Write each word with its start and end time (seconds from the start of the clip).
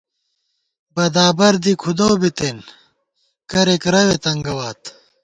بدابر 0.95 1.53
دی 1.63 1.73
کُھدَؤ 1.81 2.11
بِتېن، 2.21 2.57
کرېک 3.51 3.83
رَوے 3.93 4.17
تنگَوات 4.23 4.81